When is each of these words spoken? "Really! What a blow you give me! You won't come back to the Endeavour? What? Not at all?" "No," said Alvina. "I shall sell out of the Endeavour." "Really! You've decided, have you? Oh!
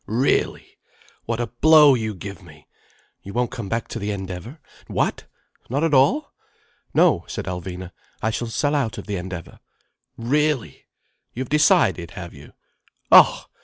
"Really! 0.07 0.79
What 1.25 1.39
a 1.39 1.45
blow 1.45 1.93
you 1.93 2.15
give 2.15 2.41
me! 2.41 2.65
You 3.21 3.33
won't 3.33 3.51
come 3.51 3.69
back 3.69 3.87
to 3.89 3.99
the 3.99 4.09
Endeavour? 4.09 4.57
What? 4.87 5.25
Not 5.69 5.83
at 5.83 5.93
all?" 5.93 6.33
"No," 6.91 7.23
said 7.27 7.45
Alvina. 7.45 7.91
"I 8.19 8.31
shall 8.31 8.47
sell 8.49 8.73
out 8.73 8.97
of 8.97 9.05
the 9.05 9.17
Endeavour." 9.17 9.59
"Really! 10.17 10.87
You've 11.35 11.49
decided, 11.49 12.11
have 12.17 12.33
you? 12.33 12.53
Oh! 13.11 13.45